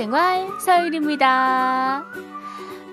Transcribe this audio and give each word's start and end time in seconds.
생활 0.00 0.48
서율입니다. 0.58 2.06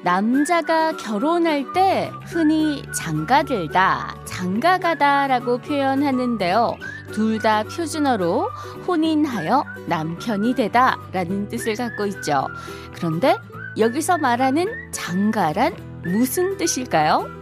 남자가 0.03 0.91
결혼할 0.97 1.71
때 1.71 2.11
흔히 2.25 2.83
장가들다, 2.91 4.17
장가가다라고 4.25 5.59
표현하는데요. 5.59 6.75
둘 7.13 7.39
다 7.39 7.63
표준어로 7.63 8.49
혼인하여 8.85 9.63
남편이 9.87 10.55
되다 10.55 10.97
라는 11.13 11.47
뜻을 11.47 11.77
갖고 11.77 12.05
있죠. 12.07 12.45
그런데 12.93 13.37
여기서 13.77 14.17
말하는 14.17 14.67
장가란 14.91 15.77
무슨 16.03 16.57
뜻일까요? 16.57 17.36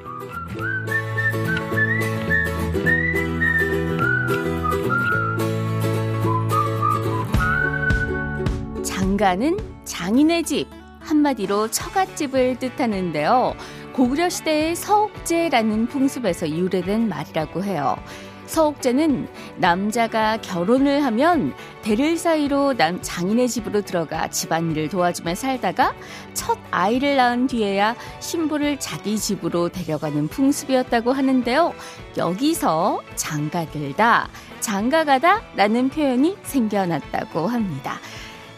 장가는 9.15 9.57
장인의 9.85 10.43
집, 10.43 10.67
한마디로 10.99 11.69
처갓집을 11.69 12.59
뜻하는데요. 12.59 13.55
고구려 13.93 14.29
시대의 14.29 14.75
서옥제라는 14.75 15.87
풍습에서 15.87 16.49
유래된 16.49 17.07
말이라고 17.07 17.63
해요. 17.63 17.95
서옥제는 18.47 19.29
남자가 19.55 20.37
결혼을 20.41 21.03
하면 21.05 21.53
대를 21.81 22.17
사이로 22.17 22.73
남 22.73 22.99
장인의 23.01 23.47
집으로 23.47 23.81
들어가 23.83 24.27
집안일을 24.27 24.89
도와주며 24.89 25.33
살다가 25.35 25.93
첫 26.33 26.57
아이를 26.71 27.15
낳은 27.15 27.47
뒤에야 27.47 27.95
신부를 28.19 28.79
자기 28.79 29.17
집으로 29.17 29.69
데려가는 29.69 30.27
풍습이었다고 30.27 31.13
하는데요. 31.13 31.73
여기서 32.17 33.01
장가들다, 33.15 34.27
장가가다 34.59 35.41
라는 35.55 35.89
표현이 35.89 36.35
생겨났다고 36.43 37.47
합니다. 37.47 37.99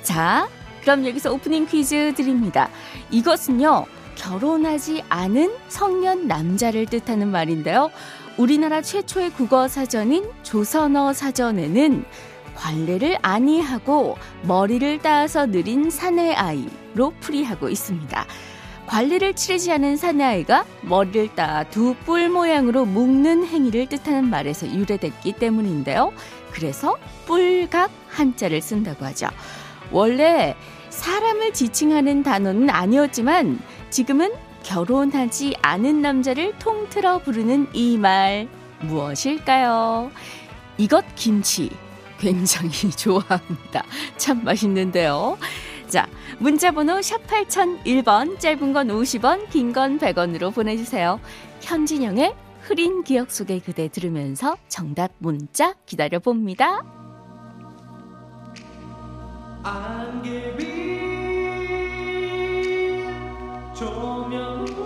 자, 0.08 0.48
그럼 0.84 1.06
여기서 1.06 1.34
오프닝 1.34 1.66
퀴즈 1.66 2.14
드립니다. 2.16 2.70
이것은요, 3.12 3.86
결혼하지 4.16 5.04
않은 5.10 5.52
성년 5.68 6.28
남자를 6.28 6.86
뜻하는 6.86 7.28
말인데요. 7.28 7.92
우리나라 8.38 8.82
최초의 8.82 9.32
국어 9.32 9.68
사전인 9.68 10.24
조선어 10.44 11.12
사전에는 11.12 12.06
관례를 12.56 13.18
아니하고 13.22 14.18
머리를 14.44 15.00
따서 15.00 15.46
느린 15.46 15.90
사내아이로 15.90 17.14
풀이하고 17.20 17.68
있습니다. 17.68 18.26
관리를 18.86 19.34
치르지 19.34 19.74
않은 19.74 19.98
사내아이가 19.98 20.64
머리를 20.84 21.36
따 21.36 21.66
두 21.66 21.94
뿔 22.06 22.30
모양으로 22.30 22.86
묶는 22.86 23.46
행위를 23.46 23.88
뜻하는 23.88 24.30
말에서 24.30 24.68
유래됐기 24.74 25.34
때문인데요. 25.34 26.14
그래서 26.54 26.96
뿔각 27.26 27.92
한자를 28.08 28.62
쓴다고 28.62 29.04
하죠. 29.04 29.28
원래 29.92 30.56
사람을 30.90 31.54
지칭하는 31.54 32.24
단어는 32.24 32.70
아니었지만 32.70 33.60
지금은 33.90 34.32
결혼하지 34.64 35.56
않은 35.62 36.02
남자를 36.02 36.58
통틀어 36.60 37.20
부르는 37.20 37.68
이 37.74 37.98
말 37.98 38.48
무엇일까요? 38.82 40.12
이것 40.78 41.04
김치 41.16 41.70
굉장히 42.20 42.70
좋아합니다. 42.92 43.84
참 44.18 44.44
맛있는데요. 44.44 45.38
자, 45.88 46.08
문자번호 46.40 47.02
샵 47.02 47.26
8001번, 47.28 48.40
짧은 48.40 48.74
건 48.74 48.88
50원, 48.90 49.50
긴 49.50 49.72
건 49.72 49.98
100원으로 50.00 50.54
보내주세요. 50.54 51.20
현진영의 51.62 52.34
흐린 52.62 53.04
기억 53.04 53.32
속의 53.32 53.62
그대 53.62 53.88
들으면서 53.88 54.58
정답 54.68 55.12
문자 55.20 55.74
기다려봅니다. 55.86 56.97
안개비 59.68 60.64
조명 63.76 64.77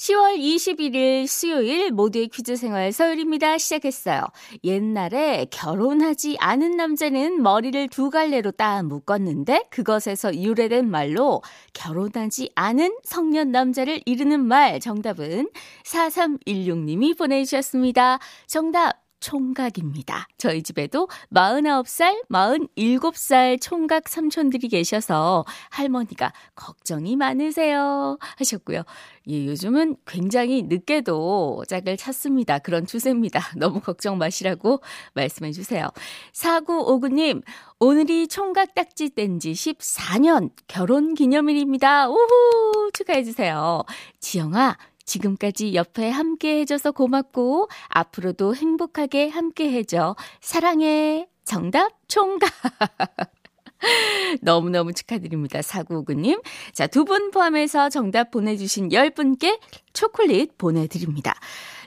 10월 0.00 0.38
21일 0.38 1.26
수요일 1.26 1.90
모두의 1.90 2.28
퀴즈 2.28 2.56
생활 2.56 2.90
서율입니다. 2.90 3.58
시작했어요. 3.58 4.22
옛날에 4.64 5.44
결혼하지 5.50 6.38
않은 6.40 6.70
남자는 6.70 7.42
머리를 7.42 7.88
두 7.88 8.08
갈래로 8.08 8.52
따 8.52 8.82
묶었는데 8.82 9.66
그것에서 9.68 10.34
유래된 10.34 10.90
말로 10.90 11.42
결혼하지 11.74 12.50
않은 12.54 12.96
성년 13.02 13.52
남자를 13.52 14.00
이르는 14.06 14.40
말 14.40 14.80
정답은 14.80 15.50
4316님이 15.84 17.18
보내주셨습니다. 17.18 18.20
정답 18.46 19.09
총각입니다. 19.20 20.26
저희 20.38 20.62
집에도 20.62 21.08
49살, 21.32 22.26
47살 22.28 23.60
총각 23.60 24.08
삼촌들이 24.08 24.68
계셔서 24.68 25.44
할머니가 25.70 26.32
걱정이 26.54 27.16
많으세요. 27.16 28.18
하셨고요. 28.38 28.82
예, 29.28 29.46
요즘은 29.46 29.96
굉장히 30.06 30.62
늦게도 30.62 31.64
짝을 31.68 31.96
찾습니다. 31.96 32.58
그런 32.58 32.86
추세입니다. 32.86 33.40
너무 33.56 33.80
걱정 33.80 34.18
마시라고 34.18 34.80
말씀해 35.14 35.52
주세요. 35.52 35.88
4959님, 36.32 37.42
오늘이 37.78 38.28
총각 38.28 38.74
딱지 38.74 39.10
뗀지 39.10 39.52
14년 39.52 40.50
결혼 40.66 41.14
기념일입니다. 41.14 42.08
우후! 42.08 42.90
축하해 42.92 43.22
주세요. 43.22 43.82
지영아, 44.20 44.76
지금까지 45.10 45.74
옆에 45.74 46.08
함께 46.08 46.60
해줘서 46.60 46.92
고맙고, 46.92 47.68
앞으로도 47.88 48.54
행복하게 48.54 49.28
함께 49.28 49.72
해줘. 49.72 50.14
사랑해. 50.40 51.28
정답, 51.44 51.90
총각. 52.06 52.48
너무너무 54.42 54.92
축하드립니다. 54.92 55.62
사구구님. 55.62 56.40
자, 56.72 56.86
두 56.86 57.04
분 57.04 57.30
포함해서 57.32 57.88
정답 57.88 58.30
보내주신 58.30 58.90
10분께 58.90 59.58
초콜릿 59.92 60.56
보내드립니다. 60.58 61.34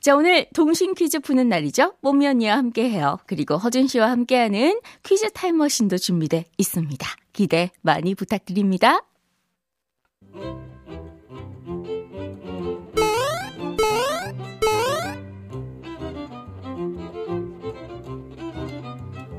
자, 0.02 0.16
오늘 0.16 0.48
동심 0.54 0.96
퀴즈 0.96 1.20
푸는 1.20 1.48
날이죠. 1.48 1.94
뽀미 2.02 2.28
언니와 2.28 2.58
함께 2.58 2.90
해요. 2.90 3.20
그리고 3.26 3.56
허준 3.56 3.88
씨와 3.88 4.10
함께하는 4.12 4.82
퀴즈 5.04 5.32
타임머신도 5.32 5.98
준비돼 5.98 6.46
있습니다. 6.58 7.08
기대 7.32 7.72
많이 7.82 8.16
부탁드립니다. 8.16 9.00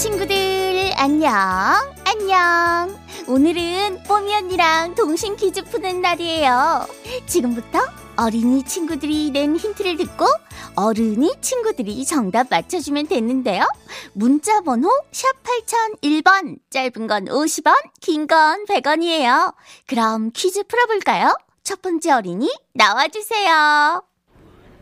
친구들 0.00 0.92
안녕. 0.96 1.30
안녕. 2.06 2.98
오늘은 3.28 4.02
뽀미 4.04 4.34
언니랑 4.34 4.94
동심 4.94 5.36
퀴즈 5.36 5.62
푸는 5.64 6.00
날이에요. 6.00 6.86
지금부터 7.26 7.80
어린이 8.16 8.62
친구들이 8.62 9.30
낸 9.30 9.56
힌트를 9.56 9.98
듣고 9.98 10.24
어른이 10.74 11.34
친구들이 11.42 12.02
정답 12.06 12.46
맞춰주면 12.48 13.08
되는데요. 13.08 13.68
문자 14.14 14.62
번호 14.62 14.88
샵 15.12 15.28
8001번 15.42 16.56
짧은 16.70 17.06
건 17.06 17.26
50원 17.26 17.74
긴 18.00 18.26
건 18.26 18.64
100원이에요. 18.64 19.54
그럼 19.86 20.30
퀴즈 20.34 20.62
풀어볼까요? 20.62 21.36
첫 21.62 21.82
번째 21.82 22.12
어린이 22.12 22.50
나와주세요. 22.72 24.02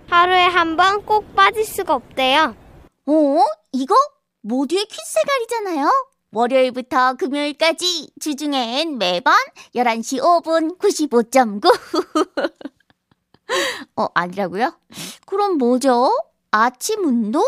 하루에 0.08 0.44
한 0.44 0.76
번 0.76 1.04
꼭 1.04 1.34
빠질 1.34 1.64
수가 1.64 1.94
없대요. 1.94 2.54
어? 3.06 3.44
이거 3.72 3.96
모두의 4.48 4.86
퀴즈 4.86 5.02
생활이잖아요. 5.12 5.90
월요일부터 6.32 7.14
금요일까지 7.14 8.12
주중엔 8.18 8.96
매번 8.96 9.34
11시 9.74 10.20
5분 10.22 10.78
95.9. 10.78 11.70
어, 13.96 14.06
아니라고요? 14.14 14.74
그럼 15.26 15.58
뭐죠? 15.58 16.10
아침 16.50 17.04
운동? 17.04 17.44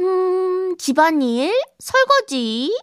음, 0.00 0.76
집안일, 0.76 1.58
설거지. 1.78 2.78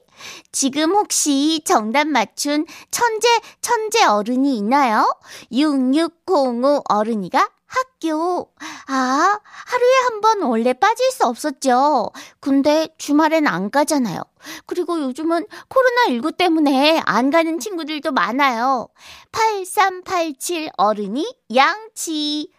지금 0.52 0.92
혹시 0.94 1.62
정답 1.64 2.08
맞춘 2.08 2.66
천재, 2.90 3.28
천재 3.62 4.04
어른이 4.04 4.58
있나요? 4.58 5.06
6605 5.52 6.84
어른이가 6.90 7.50
학교. 7.76 8.52
아, 8.88 9.40
하루에 9.66 9.96
한 10.06 10.22
번 10.22 10.42
원래 10.44 10.74
빠질 10.74 11.12
수 11.12 11.26
없었죠. 11.26 12.12
근데 12.40 12.88
주말엔 12.98 13.46
안 13.48 13.70
가잖아요. 13.72 14.22
그리고 14.66 15.02
요즘은 15.02 15.48
코로나19 15.70 16.38
때문에 16.38 17.02
안 17.06 17.30
가는 17.30 17.60
친구들도 17.60 18.12
많아요. 18.12 18.88
8387 19.32 20.70
어른이 20.78 21.36
양치. 21.56 22.50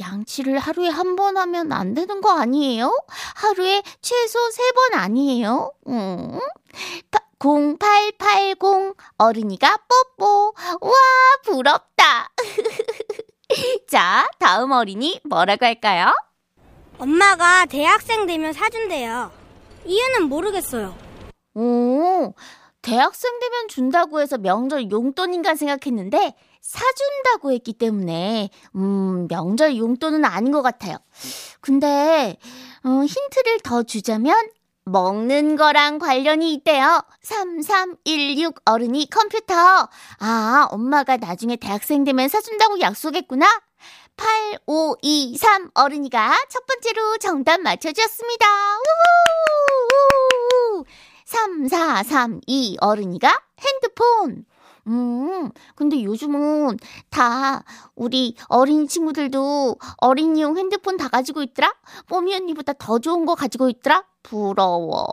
양치를 0.00 0.58
하루에 0.58 0.88
한 0.88 1.14
번 1.14 1.36
하면 1.36 1.70
안 1.72 1.94
되는 1.94 2.20
거 2.20 2.32
아니에요? 2.32 2.90
하루에 3.36 3.82
최소 4.02 4.38
세 4.50 4.62
번 4.72 4.98
아니에요? 5.00 5.72
음. 5.88 6.40
0880 7.38 8.94
어른이가 9.18 9.78
뽀뽀. 10.16 10.54
와, 10.80 10.92
부럽다. 11.44 12.30
자, 13.88 14.28
다음 14.38 14.72
어린이 14.72 15.20
뭐라고 15.24 15.66
할까요? 15.66 16.14
엄마가 16.98 17.66
대학생 17.66 18.26
되면 18.26 18.52
사준대요. 18.52 19.30
이유는 19.84 20.28
모르겠어요. 20.28 20.96
오, 21.54 22.34
대학생 22.82 23.38
되면 23.40 23.68
준다고 23.68 24.20
해서 24.20 24.38
명절 24.38 24.90
용돈인가 24.90 25.54
생각했는데 25.54 26.34
사준다고 26.60 27.52
했기 27.52 27.72
때문에 27.74 28.48
음, 28.76 29.28
명절 29.28 29.76
용돈은 29.76 30.24
아닌 30.24 30.52
것 30.52 30.62
같아요. 30.62 30.96
근데 31.60 32.36
어, 32.84 32.88
힌트를 33.04 33.60
더 33.60 33.82
주자면 33.82 34.50
먹는 34.84 35.56
거랑 35.56 35.98
관련이 35.98 36.52
있대요. 36.54 37.00
3316 37.22 38.60
어른이 38.64 39.08
컴퓨터. 39.10 39.88
아, 40.18 40.68
엄마가 40.70 41.16
나중에 41.16 41.56
대학생 41.56 42.04
되면 42.04 42.28
사준다고 42.28 42.80
약속했구나. 42.80 43.46
8523 44.16 45.70
어른이가 45.74 46.36
첫 46.48 46.66
번째로 46.66 47.16
정답 47.18 47.60
맞춰주셨습니다. 47.60 48.46
우후! 50.70 50.84
3432 51.24 52.76
어른이가 52.80 53.32
핸드폰. 53.60 54.44
음, 54.86 55.50
근데 55.74 56.02
요즘은 56.02 56.76
다 57.08 57.64
우리 57.94 58.36
어린 58.48 58.86
친구들도 58.86 59.76
어린이용 59.96 60.58
핸드폰 60.58 60.98
다 60.98 61.08
가지고 61.08 61.42
있더라? 61.42 61.74
뽀미 62.06 62.34
언니보다 62.34 62.74
더 62.74 62.98
좋은 62.98 63.24
거 63.24 63.34
가지고 63.34 63.70
있더라? 63.70 64.04
부러워. 64.34 65.06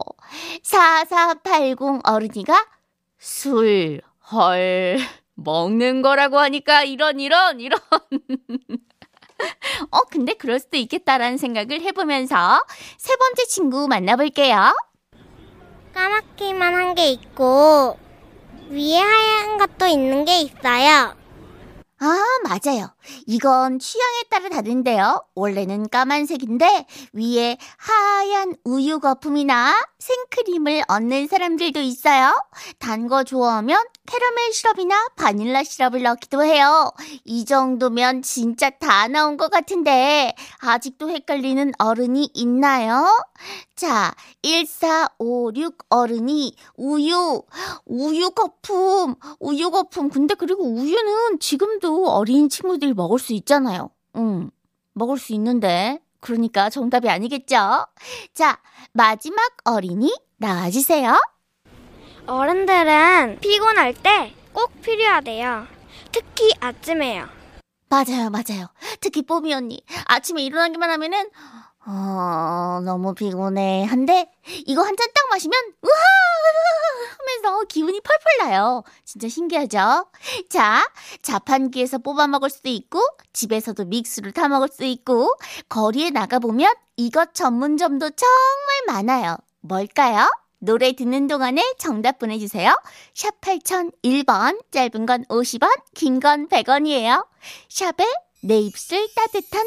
4480 0.64 2.02
어른이가 2.04 2.66
술, 3.20 4.02
헐, 4.32 4.98
먹는 5.36 6.02
거라고 6.02 6.40
하니까 6.40 6.84
이런, 6.84 7.20
이런, 7.20 7.60
이런. 7.60 7.80
어, 9.92 10.02
근데 10.10 10.34
그럴 10.34 10.60
수도 10.60 10.78
있겠다라는 10.78 11.38
생각을 11.38 11.82
해보면서 11.82 12.64
세 12.98 13.16
번째 13.16 13.46
친구 13.46 13.88
만나볼게요. 13.88 14.76
까맣기만 15.94 16.74
한 16.74 16.96
게 16.96 17.10
있고 17.12 17.98
위에 18.70 18.98
하얀 18.98 19.58
것도 19.58 19.86
있는 19.88 20.26
게 20.26 20.42
있어요. 20.42 21.16
아, 22.00 22.26
맞아요. 22.44 22.94
이건 23.28 23.80
취향에 23.80 24.24
따라 24.30 24.50
다른데요. 24.50 25.24
원래는 25.36 25.90
까만색인데 25.90 26.86
위에 27.14 27.58
하얀 27.78 28.56
우유 28.64 29.00
거품이나 29.00 29.74
생크림을 30.00 30.84
얹는 30.88 31.28
사람들도 31.28 31.80
있어요. 31.82 32.34
단 32.80 33.02
거 33.08 33.24
좋아하면 33.24 33.84
캐러멜 34.06 34.52
시럽이나 34.54 35.08
바닐라 35.18 35.64
시럽을 35.64 36.04
넣기도 36.04 36.44
해요. 36.44 36.92
이 37.26 37.46
정도면 37.46 38.22
진짜 38.22 38.70
다 38.70 39.08
나온 39.08 39.38
것 39.38 39.50
같은데 39.52 40.34
아직도 40.60 41.10
헷갈리는 41.10 41.72
어른이 41.78 42.30
있나요? 42.34 43.06
자, 43.76 44.14
1456 44.44 45.78
어른이 45.90 46.56
우유, 46.78 47.42
우유 47.86 48.30
거품, 48.30 49.16
우유 49.40 49.72
거품. 49.72 50.10
근데 50.10 50.36
그리고 50.36 50.64
우유는 50.64 51.40
지금도 51.40 52.08
어린 52.10 52.48
친구들 52.50 52.91
이 52.92 52.94
먹을 52.94 53.18
수 53.20 53.34
있잖아요. 53.34 53.90
응, 54.18 54.52
먹을 54.94 55.18
수 55.18 55.34
있는데. 55.34 56.00
그러니까 56.20 56.70
정답이 56.70 57.10
아니겠죠? 57.10 57.88
자, 58.36 58.60
마지막 58.92 59.42
어린이 59.64 60.14
나와주세요. 60.38 61.20
어른들은 62.28 63.40
피곤할 63.40 63.94
때 63.94 64.34
꼭 64.54 64.70
필요하대요. 64.82 65.66
특히 66.12 66.52
아침에요. 66.60 67.26
맞아요, 67.88 68.30
맞아요. 68.30 68.68
특히 69.00 69.22
뽀미 69.22 69.54
언니. 69.54 69.82
아침에 70.06 70.44
일어나기만 70.44 70.90
하면은, 70.90 71.30
어, 71.86 72.82
너무 72.84 73.16
피곤해. 73.16 73.86
한데, 73.86 74.30
이거 74.68 74.82
한 74.84 74.96
잔 74.98 75.08
딱 75.16 75.30
마시면, 75.30 75.58
우와! 75.82 75.94
기분이 77.72 78.02
펄펄 78.02 78.50
나요. 78.50 78.84
진짜 79.06 79.30
신기하죠? 79.30 80.08
자, 80.50 80.86
자판기에서 81.22 82.00
뽑아 82.00 82.28
먹을 82.28 82.50
수도 82.50 82.68
있고, 82.70 83.00
집에서도 83.32 83.86
믹스를 83.86 84.34
타 84.34 84.50
먹을 84.50 84.68
수 84.68 84.84
있고, 84.84 85.34
거리에 85.70 86.10
나가보면 86.10 86.74
이것 86.98 87.34
전문점도 87.34 88.10
정말 88.12 88.86
많아요. 88.88 89.38
뭘까요? 89.62 90.30
노래 90.60 90.92
듣는 90.94 91.28
동안에 91.28 91.64
정답 91.80 92.20
보내주세요. 92.20 92.78
샵 93.16 93.40
8001번, 93.42 94.62
짧은 94.72 95.06
건 95.06 95.24
50원, 95.26 95.70
긴 95.96 96.20
건 96.20 96.50
100원이에요. 96.50 97.26
샵에 97.70 98.06
내 98.44 98.60
입술 98.60 99.08
따뜻한 99.16 99.64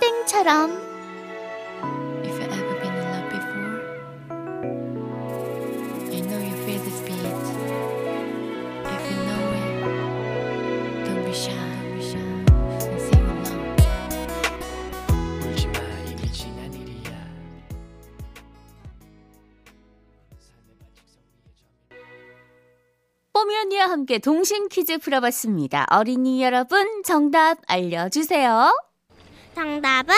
땡땡처럼. 0.00 0.89
언니와 23.48 23.88
함께 23.88 24.18
동심 24.18 24.68
퀴즈 24.68 24.98
풀어봤습니다. 24.98 25.86
어린이 25.90 26.42
여러분, 26.42 27.02
정답 27.04 27.58
알려주세요. 27.66 28.72
정답은 29.54 30.14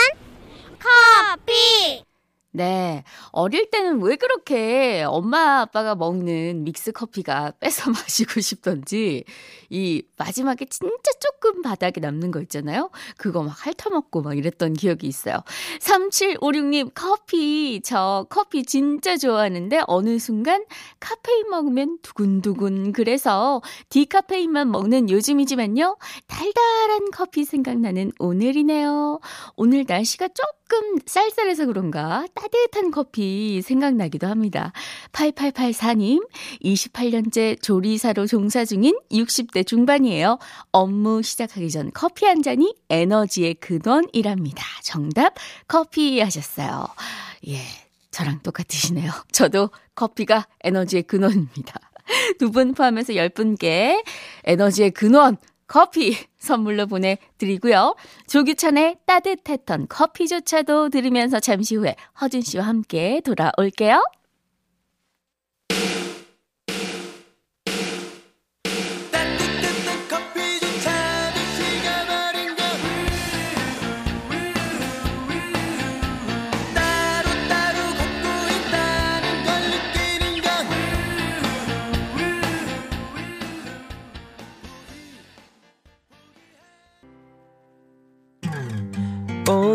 커피. 0.78 2.11
네. 2.54 3.02
어릴 3.30 3.70
때는 3.70 4.02
왜 4.02 4.16
그렇게 4.16 5.04
엄마 5.08 5.60
아빠가 5.60 5.94
먹는 5.94 6.64
믹스 6.64 6.92
커피가 6.92 7.52
뺏어 7.60 7.90
마시고 7.90 8.40
싶던지, 8.40 9.24
이 9.70 10.02
마지막에 10.18 10.66
진짜 10.66 11.12
조금 11.18 11.62
바닥에 11.62 11.98
남는 12.00 12.30
거 12.30 12.42
있잖아요? 12.42 12.90
그거 13.16 13.42
막 13.42 13.56
핥아먹고 13.58 14.20
막 14.20 14.36
이랬던 14.36 14.74
기억이 14.74 15.06
있어요. 15.06 15.38
3756님, 15.80 16.90
커피. 16.94 17.80
저 17.82 18.26
커피 18.28 18.64
진짜 18.64 19.16
좋아하는데 19.16 19.80
어느 19.86 20.18
순간 20.18 20.64
카페인 21.00 21.48
먹으면 21.48 21.98
두근두근. 22.02 22.92
그래서 22.92 23.62
디카페인만 23.88 24.70
먹는 24.70 25.08
요즘이지만요. 25.08 25.96
달달한 26.26 27.10
커피 27.12 27.44
생각나는 27.46 28.12
오늘이네요. 28.18 29.20
오늘 29.56 29.84
날씨가 29.88 30.28
조금 30.28 30.61
쌀쌀해서 31.06 31.66
그런가 31.66 32.26
따뜻한 32.34 32.90
커피 32.90 33.62
생각나기도 33.62 34.26
합니다. 34.26 34.72
8884님, 35.12 36.26
28년째 36.64 37.60
조리사로 37.62 38.26
종사 38.26 38.64
중인 38.64 38.98
60대 39.10 39.66
중반이에요. 39.66 40.38
업무 40.72 41.22
시작하기 41.22 41.70
전 41.70 41.90
커피 41.92 42.26
한 42.26 42.42
잔이 42.42 42.74
에너지의 42.90 43.54
근원이랍니다. 43.54 44.64
정답, 44.82 45.34
커피 45.68 46.20
하셨어요. 46.20 46.86
예, 47.48 47.58
저랑 48.10 48.40
똑같으시네요. 48.42 49.10
저도 49.32 49.70
커피가 49.94 50.46
에너지의 50.64 51.04
근원입니다. 51.04 51.80
두 52.38 52.50
분 52.50 52.74
포함해서 52.74 53.12
10분께 53.14 54.02
에너지의 54.44 54.90
근원, 54.90 55.36
커피 55.72 56.14
선물로 56.36 56.86
보내드리고요. 56.86 57.96
조규찬의 58.26 58.98
따뜻했던 59.06 59.86
커피조차도 59.88 60.90
들으면서 60.90 61.40
잠시 61.40 61.76
후에 61.76 61.96
허준 62.20 62.42
씨와 62.42 62.66
함께 62.66 63.22
돌아올게요. 63.24 64.04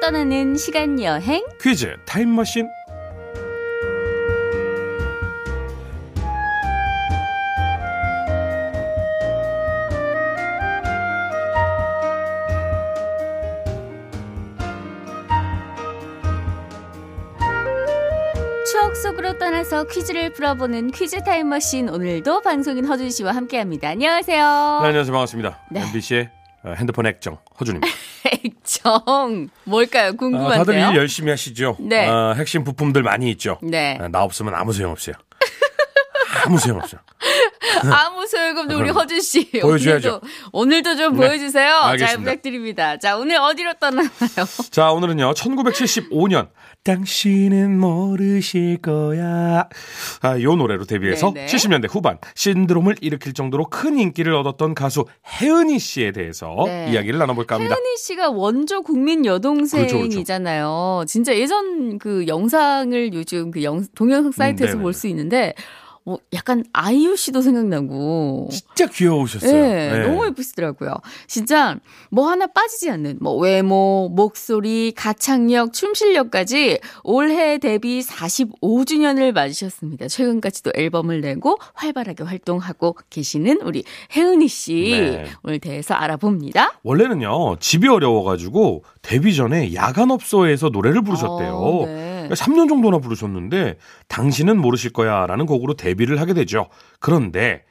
퀴즈로 0.00 0.12
떠나는 0.12 0.56
시간 0.56 1.00
여행. 1.00 1.44
퀴즈 1.60 1.94
타임머신 2.06 2.66
추억 18.70 18.96
속으로 18.96 19.36
떠나서 19.38 19.84
퀴즈를 19.84 20.32
풀어보는 20.32 20.90
퀴즈 20.92 21.22
타임머신 21.22 21.88
오늘도 21.88 22.40
방송인 22.42 22.86
허준 22.86 23.10
씨와 23.10 23.32
함께합니다. 23.34 23.88
안녕하세요. 23.90 24.78
네, 24.82 24.86
안녕하세요 24.88 25.12
반갑습니다 25.12 25.58
네. 25.70 25.80
MBC의 25.82 26.30
핸드폰 26.76 27.06
액정 27.06 27.38
허준입니다 27.58 27.88
액 27.88 27.99
정 28.82 29.48
뭘까요? 29.64 30.08
아, 30.08 30.12
궁금한데요. 30.12 30.58
다들 30.58 30.74
일 30.78 30.96
열심히 30.96 31.30
하시죠 31.30 31.76
네. 31.80 32.08
아, 32.08 32.34
핵심 32.36 32.64
부품들 32.64 33.02
많이 33.02 33.30
있죠 33.32 33.58
네. 33.62 33.98
아, 34.00 34.08
나 34.08 34.22
없으면 34.22 34.54
아무 34.54 34.72
소용 34.72 34.92
없어요 34.92 35.14
아무 36.44 36.58
소용 36.58 36.78
없어요 36.78 37.00
아무 37.90 38.26
소용없는 38.26 38.76
우리 38.76 38.90
허준 38.90 39.20
씨. 39.20 39.50
보여줘야죠. 39.60 40.20
오늘도, 40.52 40.90
오늘도 40.92 40.96
좀 40.96 41.12
네, 41.16 41.28
보여주세요. 41.28 41.70
잘 41.70 41.90
알겠습니다. 41.90 42.30
부탁드립니다. 42.30 42.96
자, 42.98 43.16
오늘 43.16 43.36
어디로 43.36 43.74
떠나나요? 43.74 44.08
자 44.70 44.90
오늘은요 44.92 45.32
1975년 45.32 46.48
당신은 46.84 47.78
모르실 47.78 48.78
거야 48.78 49.68
아, 50.22 50.40
요 50.40 50.56
노래로 50.56 50.84
데뷔해서 50.86 51.32
네네. 51.32 51.46
70년대 51.46 51.88
후반 51.90 52.18
신드롬을 52.34 52.96
일으킬 53.02 53.34
정도로 53.34 53.66
큰 53.66 53.98
인기를 53.98 54.34
얻었던 54.34 54.74
가수 54.74 55.04
혜은이 55.40 55.78
씨에 55.78 56.12
대해서 56.12 56.54
네. 56.64 56.88
이야기를 56.90 57.18
나눠볼까 57.18 57.56
합니다 57.56 57.74
혜은이 57.74 57.96
씨가 57.98 58.30
원조 58.30 58.82
국민 58.82 59.26
여동생이잖아요. 59.26 61.04
진짜 61.06 61.34
예전 61.36 61.98
그 61.98 62.26
영상을 62.26 63.12
요즘 63.14 63.50
그 63.50 63.62
영, 63.62 63.84
동영상 63.94 64.32
사이트에서 64.32 64.72
음, 64.72 64.78
네네네. 64.78 64.82
볼수 64.82 65.06
있는데, 65.08 65.54
뭐 66.04 66.18
약간 66.32 66.64
아이유 66.72 67.14
씨도 67.16 67.42
생각나고. 67.42 68.48
진짜 68.50 68.86
귀여우셨어요 68.86 69.52
네, 69.52 69.92
네. 69.92 70.06
너무 70.06 70.26
예쁘시더라고요. 70.26 70.94
진짜 71.26 71.78
뭐 72.10 72.30
하나 72.30 72.46
빠지지 72.46 72.90
않는 72.90 73.18
뭐 73.20 73.36
외모, 73.36 74.10
목소리, 74.14 74.92
가창력, 74.96 75.72
춤 75.72 75.94
실력까지 75.94 76.80
올해 77.04 77.58
데뷔 77.58 78.00
45주년을 78.00 79.32
맞으셨습니다. 79.32 80.08
최근까지도 80.08 80.72
앨범을 80.74 81.20
내고 81.20 81.58
활발하게 81.74 82.24
활동하고 82.24 82.96
계시는 83.10 83.60
우리 83.62 83.84
혜은이 84.16 84.48
씨 84.48 84.72
네. 84.90 85.26
오늘 85.42 85.58
대해서 85.58 85.94
알아봅니다. 85.94 86.80
원래는요 86.82 87.56
집이 87.60 87.88
어려워가지고 87.88 88.84
데뷔 89.02 89.34
전에 89.34 89.74
야간 89.74 90.10
업소에서 90.10 90.70
노래를 90.70 91.02
부르셨대요. 91.02 91.54
어, 91.54 91.86
네. 91.86 92.09
3년 92.34 92.68
정도나 92.68 92.98
부르셨는데 92.98 93.78
당신은 94.08 94.58
모르실 94.60 94.92
거야라는 94.92 95.46
곡으로 95.46 95.74
데뷔를 95.74 96.20
하게 96.20 96.34
되죠. 96.34 96.68
그런데 96.98 97.64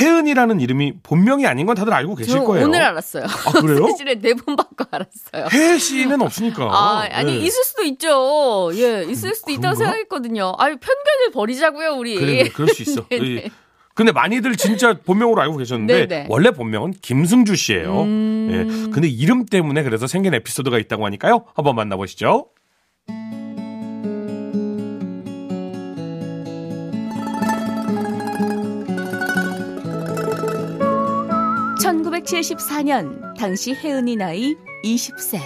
혜은이라는 0.00 0.60
이름이 0.60 0.94
본명이 1.02 1.46
아닌 1.46 1.66
건 1.66 1.74
다들 1.76 1.92
알고 1.92 2.14
계실 2.14 2.32
저 2.32 2.44
거예요. 2.44 2.66
오늘 2.66 2.82
알았어요. 2.82 3.24
아, 3.24 3.60
그래요? 3.60 3.86
사실에 3.92 4.14
네번 4.14 4.56
받고 4.56 4.84
알았어요. 4.90 5.48
혜 5.52 5.76
씨는 5.76 6.22
없으니까. 6.22 6.64
아, 6.64 7.06
아니, 7.12 7.32
네. 7.32 7.38
있을 7.44 7.62
수도 7.64 7.82
있죠. 7.82 8.70
예, 8.74 9.04
있을 9.04 9.34
수도 9.34 9.50
있다고 9.52 9.74
그런가? 9.74 9.84
생각했거든요. 9.84 10.54
아유, 10.56 10.76
편견을 10.80 11.32
버리자고요, 11.34 11.90
우리. 11.90 12.14
그래, 12.16 12.48
그럴 12.48 12.68
수 12.68 12.82
있어. 12.82 13.06
네네. 13.08 13.24
이- 13.46 13.50
근데 13.94 14.10
많이들 14.12 14.56
진짜 14.56 14.94
본명으로 15.04 15.42
알고 15.42 15.58
계셨는데 15.58 16.08
네네. 16.08 16.26
원래 16.30 16.50
본명은 16.52 16.92
김승주 17.02 17.54
씨예요. 17.56 18.04
음. 18.04 18.48
예. 18.50 18.90
근데 18.90 19.06
이름 19.06 19.44
때문에 19.44 19.82
그래서 19.82 20.06
생긴 20.06 20.32
에피소드가 20.32 20.78
있다고 20.78 21.04
하니까요. 21.04 21.44
한번 21.54 21.76
만나보시죠. 21.76 22.46
1974년 32.32 33.36
당시 33.38 33.74
혜은이 33.74 34.16
나이 34.16 34.56
20세. 34.84 35.38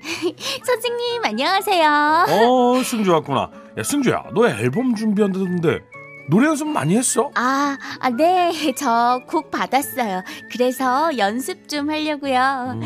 선생님 0.64 1.22
안녕하세요. 1.24 2.26
어, 2.28 2.82
승주 2.82 3.10
왔구나. 3.12 3.50
야, 3.78 3.82
승주야, 3.82 4.24
너 4.34 4.48
앨범 4.48 4.94
준비한다던데 4.94 5.80
노래 6.30 6.46
연습 6.46 6.68
많이 6.68 6.96
했어? 6.96 7.30
아, 7.34 7.76
아, 8.00 8.10
네, 8.10 8.50
저 8.76 9.20
곡 9.28 9.50
받았어요. 9.50 10.22
그래서 10.50 11.16
연습 11.18 11.68
좀 11.68 11.90
하려고요. 11.90 12.72
음, 12.76 12.82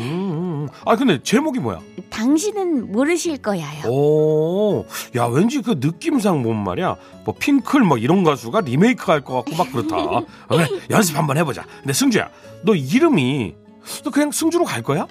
음. 0.63 0.67
아, 0.85 0.95
근데 0.95 1.21
제목이 1.21 1.59
뭐야? 1.59 1.79
당신은 2.09 2.91
모르실 2.91 3.37
거야요. 3.37 3.85
오, 3.89 4.85
야, 5.15 5.25
왠지 5.25 5.61
그 5.61 5.75
느낌상 5.79 6.43
보면 6.43 6.63
말이야. 6.63 6.95
뭐 7.25 7.35
핑클 7.37 7.81
뭐 7.81 7.97
이런 7.97 8.23
가수가 8.23 8.61
리메이크 8.61 9.09
할 9.11 9.21
것 9.21 9.33
같고 9.35 9.55
막 9.55 9.71
그렇다. 9.71 9.95
어, 9.97 10.25
그래, 10.49 10.67
연습 10.89 11.17
한번 11.17 11.37
해보자. 11.37 11.65
근데 11.81 11.93
승주야, 11.93 12.29
너 12.63 12.73
이름이 12.75 13.55
너 14.03 14.11
그냥 14.11 14.31
승주로 14.31 14.65
갈 14.65 14.81
거야? 14.83 15.07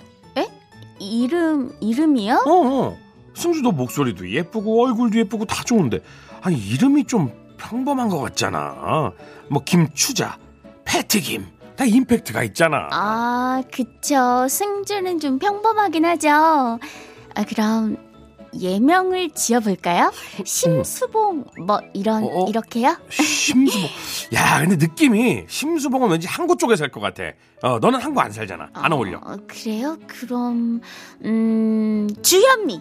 이름 1.01 1.73
이름이요? 1.81 2.43
어, 2.45 2.51
어. 2.51 2.97
승주 3.35 3.63
너 3.63 3.71
목소리도 3.71 4.29
예쁘고 4.33 4.85
얼굴도 4.85 5.17
예쁘고 5.21 5.45
다 5.45 5.63
좋은데 5.63 6.01
아니 6.43 6.57
이름이 6.59 7.05
좀 7.05 7.31
평범한 7.57 8.09
것 8.09 8.19
같잖아. 8.21 9.13
뭐 9.49 9.63
김추자, 9.65 10.37
패티김 10.85 11.47
다 11.79 11.85
임팩트가 11.85 12.43
있잖아. 12.43 12.89
아, 12.91 13.63
그쵸. 13.73 14.49
승주는 14.49 15.21
좀 15.21 15.39
평범하긴 15.39 16.05
하죠. 16.07 16.29
아, 16.29 17.45
그럼 17.49 17.97
예명을 18.59 19.31
지어볼까요? 19.31 20.13
심수봉 20.45 21.45
뭐 21.67 21.81
이런 21.95 22.23
어, 22.25 22.27
어? 22.27 22.47
이렇게요? 22.49 22.97
심수봉. 23.11 23.89
야, 24.35 24.61
근데 24.61 24.77
느낌이 24.77 25.45
심수봉은 25.49 26.11
왠지 26.11 26.27
항구 26.27 26.57
쪽에 26.57 26.77
살 26.77 26.89
것 26.91 27.01
같아. 27.01 27.25
어, 27.63 27.79
너는 27.79 28.01
항구 28.01 28.21
안 28.21 28.33
살잖아. 28.33 28.71
안 28.73 28.93
어울려. 28.93 29.19
어, 29.23 29.37
그래요? 29.47 29.97
그럼 30.07 30.81
음 31.25 32.09
주현미. 32.23 32.75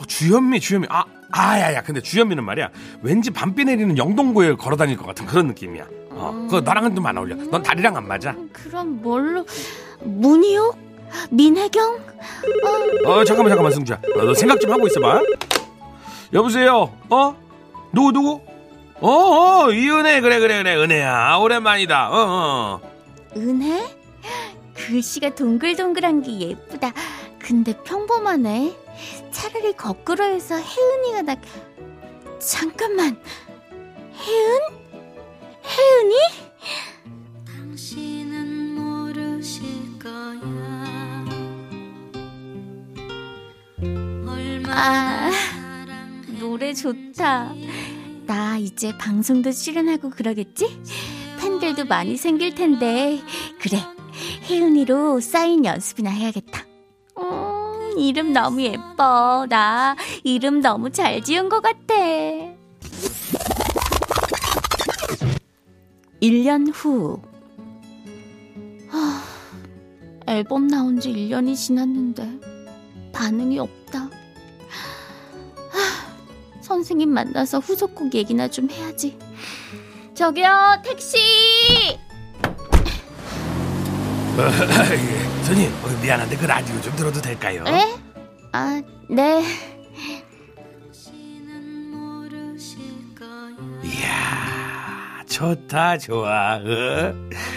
어, 0.00 0.04
주현미, 0.06 0.60
주현미. 0.60 0.86
아, 0.90 1.04
아야야. 1.30 1.82
근데 1.82 2.00
주현미는 2.00 2.44
말이야. 2.44 2.70
왠지 3.02 3.30
밤비 3.30 3.64
내리는 3.64 3.96
영동고에 3.98 4.54
걸어 4.54 4.76
다닐 4.76 4.96
것 4.96 5.06
같은 5.06 5.26
그런 5.26 5.46
느낌이야. 5.48 5.86
어, 6.10 6.32
그거 6.48 6.60
나랑은 6.60 6.94
좀 6.94 7.06
안 7.06 7.16
어울려. 7.18 7.36
넌 7.36 7.62
다리랑 7.62 7.96
안 7.96 8.06
맞아. 8.08 8.30
음, 8.32 8.48
그럼 8.52 9.00
뭘로 9.02 9.44
문희옥? 10.02 10.87
민혜경? 11.30 11.98
어, 13.06 13.24
잠깐만, 13.24 13.48
잠깐만, 13.50 13.72
승주야. 13.72 14.00
어, 14.16 14.22
너 14.24 14.34
생각 14.34 14.60
좀 14.60 14.70
하고 14.72 14.86
있어봐. 14.86 15.20
여보세요? 16.32 16.92
어? 17.10 17.36
누구, 17.92 18.12
누구? 18.12 18.40
어, 19.00 19.10
어, 19.10 19.70
이은혜, 19.70 20.20
그래, 20.20 20.38
그래, 20.40 20.58
그래, 20.58 20.76
은혜야. 20.76 21.36
오랜만이다. 21.36 22.10
어, 22.10 22.14
어. 22.28 22.80
은혜? 23.36 23.96
글씨가 24.74 25.34
동글동글한 25.34 26.22
게 26.22 26.38
예쁘다. 26.40 26.92
근데 27.38 27.74
평범하네. 27.84 28.76
차라리 29.30 29.72
거꾸로 29.74 30.24
해서 30.24 30.56
혜은이가 30.56 31.22
나. 31.22 31.36
잠깐만. 32.38 33.16
혜은? 33.72 34.60
혜은이? 35.64 36.14
아, 44.70 45.30
노래 46.38 46.72
좋다. 46.74 47.52
나 48.26 48.58
이제 48.58 48.96
방송도 48.98 49.52
출연하고 49.52 50.10
그러겠지? 50.10 50.80
팬들도 51.40 51.86
많이 51.86 52.16
생길 52.16 52.54
텐데. 52.54 53.20
그래. 53.60 53.78
혜은이로 54.44 55.20
사인 55.20 55.64
연습이나 55.64 56.10
해야겠다. 56.10 56.64
음, 57.18 57.98
이름 57.98 58.32
너무 58.32 58.62
예뻐. 58.62 59.46
나 59.48 59.96
이름 60.24 60.60
너무 60.60 60.90
잘 60.90 61.22
지은 61.22 61.48
것 61.48 61.60
같아. 61.62 61.94
1년 66.20 66.72
후 66.74 67.22
앨범 70.26 70.66
나온 70.68 71.00
지 71.00 71.10
1년이 71.10 71.56
지났는데 71.56 72.40
반응이 73.12 73.58
없다. 73.58 74.10
하, 76.78 76.82
선생님 76.82 77.10
만나서 77.10 77.58
후속곡 77.58 78.14
얘기나 78.14 78.48
좀 78.48 78.70
해야지. 78.70 79.18
저기요, 80.14 80.80
택시! 80.84 81.18
예, 84.38 85.42
손님 85.42 85.68
어, 85.82 86.00
미안한데 86.00 86.36
그 86.36 86.44
라디오 86.46 86.80
좀 86.80 86.94
들어도 86.94 87.20
될까요? 87.20 87.64
에? 87.66 87.96
아, 88.52 88.80
네. 89.10 89.44
이야 93.82 95.24
좋다 95.28 95.98
좋아 95.98 96.56
어? 96.56 96.60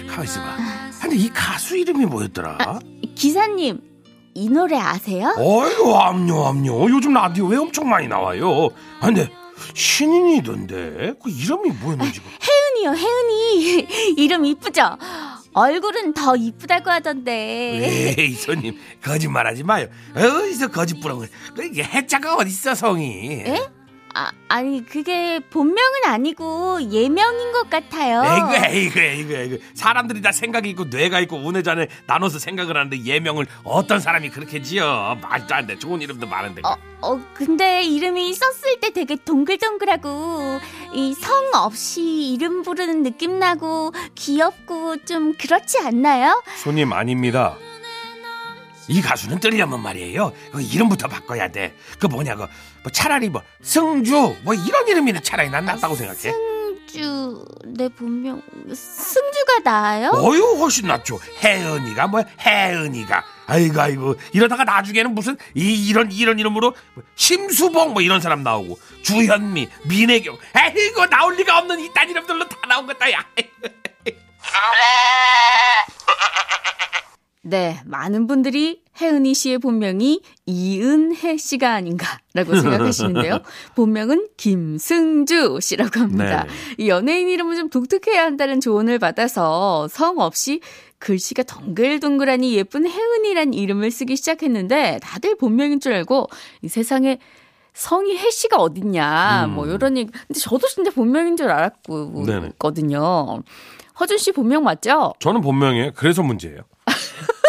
가만 0.08 0.24
있어 0.24 0.40
봐 0.42 0.58
근데 1.02 1.16
이 1.16 1.30
가수 1.30 1.78
이름이 1.78 2.06
뭐였더라? 2.06 2.80
기사님, 3.16 3.82
이 4.34 4.50
노래 4.50 4.78
아세요? 4.78 5.34
어이구 5.38 5.96
암요 5.98 6.46
암요 6.46 6.90
요즘 6.90 7.14
라디오에 7.14 7.58
엄청 7.58 7.90
많이 7.90 8.08
나와요 8.08 8.70
아, 9.00 9.08
근데 9.08 9.30
신인이던데 9.74 11.14
그 11.22 11.30
이름이 11.30 11.70
뭐였는지 11.82 12.22
혜은이요, 12.82 12.96
혜은이. 12.98 13.88
이름 14.18 14.46
이쁘죠? 14.46 14.98
얼굴은 15.54 16.14
더 16.14 16.36
이쁘다고 16.38 16.90
하던데. 16.90 18.16
에이 18.18 18.34
손님 18.40 18.78
거짓말하지 19.04 19.64
마요 19.64 19.88
어디서 20.16 20.70
거짓부렁을 20.70 21.28
그 21.56 21.66
이게 21.66 21.84
해자가 21.84 22.36
어딨어 22.38 22.74
성이 22.74 23.42
에? 23.46 23.62
아, 24.14 24.32
아니, 24.50 24.86
그게 24.86 25.40
본명은 25.40 26.06
아니고 26.06 26.82
예명인 26.92 27.52
것 27.52 27.70
같아요. 27.70 28.24
에이구 28.24 28.76
에이구 28.76 29.00
에이구 29.00 29.34
에이구. 29.34 29.60
사람들이 29.74 30.22
다 30.22 30.32
생각이 30.32 30.70
있고 30.72 30.86
뇌가 30.86 31.20
있고 31.22 31.38
운해잔에 31.38 31.88
나눠서 32.08 32.40
생각을 32.40 32.76
하는데 32.78 33.02
예명을 33.04 33.46
어떤 33.64 34.00
사람이 34.00 34.30
그렇게 34.30 34.62
지어? 34.62 35.18
말도 35.22 35.56
안 35.56 35.68
돼. 35.68 35.80
좋은 35.80 36.02
이름도 36.02 36.28
많은데. 36.28 36.62
어, 36.66 36.76
어, 37.02 37.20
근데 37.34 37.84
이름이 37.84 38.34
썼을 38.34 38.80
때 38.82 38.92
되게 38.92 39.16
동글동글하고, 39.16 40.60
이 40.94 41.14
성 41.14 41.52
없이 41.54 42.02
이름 42.34 42.64
부르는 42.64 43.04
느낌 43.04 43.40
나고, 43.40 43.92
귀엽고, 44.16 45.06
좀 45.06 45.34
그렇지 45.38 45.80
않나요? 45.80 46.44
손님 46.58 46.92
아닙니다. 46.94 47.56
이 48.88 49.02
가수는 49.02 49.40
뜨려면 49.40 49.82
말이에요. 49.82 50.34
그 50.52 50.62
이름부터 50.62 51.08
바꿔야 51.08 51.50
돼 51.50 51.74
그 52.00 52.08
뭐냐고 52.08 52.48
뭐 52.84 52.92
차라리 52.92 53.30
뭐 53.30 53.42
승주 53.62 54.38
뭐 54.44 54.54
이런 54.54 54.88
이름이 54.88 55.14
차라리 55.22 55.50
난 55.50 55.66
낫다고 55.66 55.96
생각해. 55.96 56.20
승주, 56.20 57.46
내 57.68 57.88
본명, 57.90 58.42
승주가 58.74 59.60
나아요? 59.64 60.12
어유 60.16 60.58
훨씬 60.60 60.88
낫죠. 60.88 61.20
혜은이가 61.44 62.08
뭐 62.08 62.24
혜은이가. 62.40 63.24
아이고 63.48 63.82
아이고. 63.82 64.16
이러다가 64.34 64.64
나중에는 64.64 65.14
무슨 65.14 65.38
이, 65.56 65.88
이런 65.88 66.12
이런 66.12 66.40
이름으로 66.40 66.74
뭐 66.94 67.04
심수봉 67.16 67.94
뭐 67.94 68.02
이런 68.02 68.20
사람 68.20 68.44
나오고 68.44 68.80
주현미 69.04 69.70
민혜경. 69.86 70.38
에이고 70.56 71.06
나올 71.08 71.36
리가 71.36 71.60
없는 71.60 71.80
이딴 71.80 72.10
이름들로 72.10 72.48
다 72.50 72.58
나온 72.68 72.88
것다 72.88 73.12
야 73.12 73.26
네, 77.44 77.80
많은 77.86 78.28
분들이 78.28 78.84
혜은이 79.02 79.34
씨의 79.34 79.58
본명이 79.58 80.22
이은혜 80.46 81.38
씨가 81.38 81.74
아닌가라고 81.74 82.56
생각하시는데요. 82.62 83.40
본명은 83.76 84.28
김승주 84.38 85.58
씨라고 85.60 86.02
합니다. 86.02 86.46
이 86.78 86.88
연예인 86.88 87.30
이름은 87.30 87.58
좀 87.58 87.70
독특해야 87.70 88.24
한다는 88.24 88.62
조언을 88.62 89.00
받아서 89.00 89.88
성 89.88 90.20
없이 90.20 90.62
글씨가 91.00 91.42
덩글덩글하니 91.44 92.54
예쁜 92.54 92.88
혜은이란 92.88 93.56
이름을 93.56 93.90
쓰기 93.90 94.16
시작했는데 94.18 95.00
다들 95.02 95.36
본명인 95.36 95.80
줄 95.80 95.94
알고 95.94 96.28
이 96.62 96.68
세상에 96.68 97.18
성이 97.74 98.18
혜 98.18 98.30
씨가 98.30 98.58
어딨냐 98.58 99.46
음. 99.46 99.56
뭐 99.56 99.66
이런 99.66 99.98
얘기. 99.98 100.12
근데 100.12 100.40
저도 100.40 100.68
진짜 100.68 100.92
본명인 100.92 101.38
줄. 101.38 101.50
알았거든요. 101.50 103.42
허준 104.00 104.18
씨 104.18 104.32
본명 104.32 104.64
맞죠? 104.64 105.14
저는 105.20 105.42
본명이에요 105.42 105.92
그래서 105.96 106.22
문제예요 106.24 106.62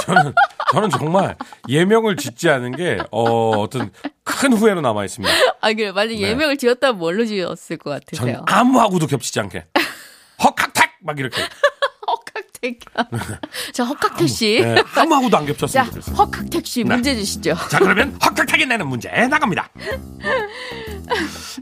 저는 0.03 0.35
저는 0.73 0.91
정말 0.91 1.37
예명을 1.69 2.17
짓지 2.17 2.49
않은 2.49 2.73
게 2.77 2.99
어, 3.11 3.51
어떤 3.61 3.91
큰 4.25 4.53
후회로 4.53 4.81
남아 4.81 5.05
있습니다 5.05 5.33
아, 5.61 5.73
그래. 5.73 5.93
만약 5.93 6.09
네. 6.15 6.21
예명을 6.21 6.57
지었다면 6.57 6.99
뭘로 6.99 7.25
지었을 7.25 7.77
것전 7.79 8.01
같으세요? 8.01 8.43
아무하고도 8.47 9.07
겹치지 9.07 9.41
않게 9.41 9.67
헉학탁 10.43 10.91
막 11.03 11.19
이렇게 11.19 11.41
헉학택. 12.07 12.81
자, 13.73 13.85
헉학택 13.85 14.29
씨. 14.29 14.61
네, 14.62 14.83
아무하고도 14.95 15.37
안 15.37 15.47
자, 15.47 15.53
겹쳤으면 15.53 15.87
좋겠어요 15.87 16.17
헉학택 16.17 16.67
씨 16.67 16.85
네. 16.85 16.95
문제 16.95 17.15
주시죠. 17.15 17.55
자 17.71 17.79
그러면 17.79 18.17
헉학탁이 18.23 18.67
내는 18.67 18.87
문제 18.87 19.09
나갑니다 19.11 19.69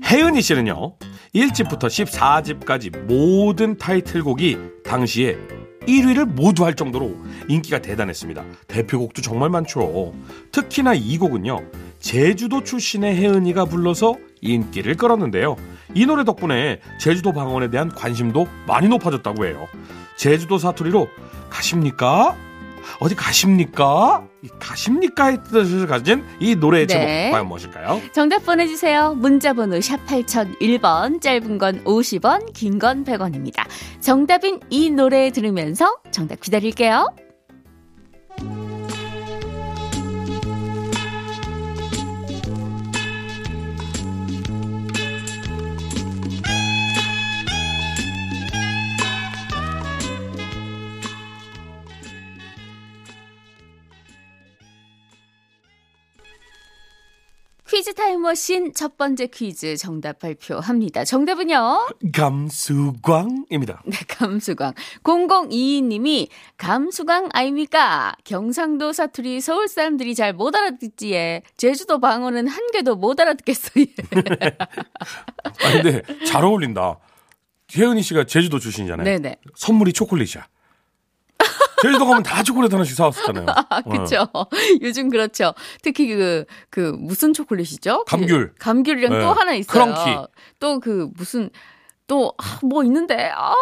혜은이 0.04 0.42
씨는요 0.42 0.96
1집부터 1.34 1.84
14집까지 1.86 2.96
모든 3.06 3.76
타이틀곡이 3.78 4.58
당시에 4.84 5.36
1위를 5.86 6.26
모두 6.26 6.64
할 6.64 6.74
정도로 6.74 7.16
인기가 7.48 7.80
대단했습니다. 7.80 8.44
대표곡도 8.68 9.22
정말 9.22 9.50
많죠. 9.50 10.12
특히나 10.52 10.94
이 10.94 11.18
곡은요 11.18 11.60
제주도 11.98 12.62
출신의 12.64 13.16
혜은이가 13.16 13.66
불러서 13.66 14.16
인기를 14.40 14.96
끌었는데요. 14.96 15.56
이 15.94 16.06
노래 16.06 16.24
덕분에 16.24 16.80
제주도 16.98 17.32
방언에 17.32 17.70
대한 17.70 17.88
관심도 17.88 18.46
많이 18.66 18.88
높아졌다고 18.88 19.46
해요. 19.46 19.66
제주도 20.16 20.58
사투리로 20.58 21.08
가십니까? 21.50 22.36
어디 22.98 23.14
가십니까? 23.14 24.26
이 24.42 24.48
가십니까의 24.58 25.38
뜻을 25.50 25.86
가진 25.86 26.24
이 26.40 26.54
노래의 26.56 26.86
네. 26.86 26.94
제목 26.94 27.32
과연 27.32 27.46
무엇일까요? 27.48 28.00
정답 28.12 28.44
보내주세요. 28.44 29.14
문자번호 29.14 29.80
샵 29.80 30.04
8001번, 30.06 31.20
짧은 31.20 31.58
건 31.58 31.84
50원, 31.84 32.52
긴 32.52 32.78
건 32.78 33.04
100원입니다. 33.04 33.64
정답인 34.00 34.60
이 34.70 34.90
노래 34.90 35.30
들으면서 35.30 35.98
정답 36.10 36.40
기다릴게요. 36.40 37.06
퀴즈 57.80 57.94
타임머신 57.94 58.74
첫 58.74 58.98
번째 58.98 59.26
퀴즈 59.28 59.74
정답 59.78 60.18
발표합니다. 60.18 61.02
정답은요? 61.02 61.88
감수광입니다. 62.12 63.82
네, 63.86 63.96
감수광. 64.06 64.74
0022님이 65.02 66.28
감수광 66.58 67.30
아닙니까? 67.32 68.14
경상도 68.24 68.92
사투리 68.92 69.40
서울 69.40 69.66
사람들이 69.66 70.14
잘 70.14 70.34
못 70.34 70.54
알아듣지에 70.54 71.40
제주도 71.56 72.00
방언은 72.00 72.48
한 72.48 72.70
개도 72.70 72.96
못 72.96 73.18
알아듣겠어요. 73.18 73.86
아 74.60 75.72
근데 75.72 76.02
잘 76.26 76.44
어울린다. 76.44 76.98
혜은이 77.74 78.02
씨가 78.02 78.24
제주도 78.26 78.58
출신이잖아요. 78.58 79.04
네네. 79.06 79.36
선물이 79.56 79.94
초콜릿이야. 79.94 80.46
제주도 81.82 82.06
가면 82.06 82.22
다 82.22 82.42
초콜릿 82.42 82.72
하나씩 82.72 82.96
사왔었잖아요. 82.96 83.46
아, 83.68 83.80
그쵸. 83.82 84.26
요즘 84.82 85.08
그렇죠. 85.10 85.54
특히 85.82 86.14
그, 86.14 86.44
그, 86.70 86.94
무슨 86.98 87.32
초콜릿이죠? 87.32 88.04
감귤. 88.04 88.52
그 88.52 88.58
감귤이랑 88.58 89.12
네. 89.12 89.20
또 89.20 89.32
하나 89.32 89.54
있어요. 89.54 89.94
크런키. 89.94 90.28
또 90.58 90.80
그, 90.80 91.08
무슨, 91.16 91.50
또, 92.06 92.34
아, 92.38 92.58
뭐 92.62 92.84
있는데, 92.84 93.30
아우, 93.34 93.54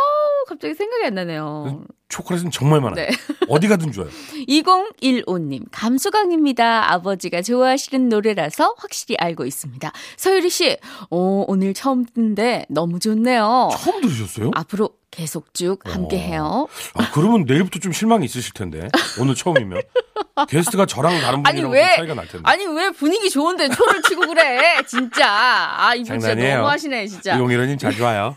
갑자기 0.48 0.74
생각이 0.74 1.04
안 1.04 1.14
나네요. 1.14 1.84
초콜릿은 2.08 2.50
정말 2.50 2.80
많아요. 2.80 3.06
네. 3.06 3.10
어디 3.48 3.68
가든 3.68 3.92
줘요. 3.92 4.08
2015님, 4.48 5.64
감수광입니다. 5.70 6.92
아버지가 6.92 7.42
좋아하시는 7.42 8.08
노래라서 8.08 8.74
확실히 8.78 9.16
알고 9.18 9.44
있습니다. 9.44 9.92
서유리 10.16 10.48
씨, 10.50 10.76
어, 11.10 11.44
오늘 11.46 11.74
처음 11.74 12.04
듣는데 12.06 12.66
너무 12.68 12.98
좋네요. 12.98 13.70
처음 13.78 14.00
들으셨어요? 14.00 14.50
앞으로 14.54 14.90
계속 15.10 15.52
쭉 15.54 15.80
함께 15.84 16.18
해요. 16.18 16.68
아, 16.94 17.10
그러면 17.12 17.44
내일부터 17.46 17.78
좀 17.78 17.92
실망이 17.92 18.24
있으실 18.26 18.52
텐데. 18.52 18.88
오늘 19.18 19.34
처음이면. 19.34 19.80
게스트가 20.48 20.86
저랑 20.86 21.20
다른 21.20 21.42
분이랑 21.42 21.70
왜, 21.72 21.96
차이가 21.96 22.14
날 22.14 22.28
텐데. 22.28 22.42
아니, 22.44 22.64
왜 22.66 22.90
분위기 22.90 23.28
좋은데 23.30 23.68
초를 23.70 24.02
치고 24.02 24.26
그래? 24.26 24.76
진짜. 24.86 25.26
아, 25.28 25.94
이분 25.94 26.04
진짜 26.04 26.28
장난이에요. 26.28 26.56
너무 26.58 26.68
하시네, 26.68 27.06
진짜. 27.08 27.38
용일호님 27.38 27.78
자주 27.78 28.04
와요. 28.04 28.36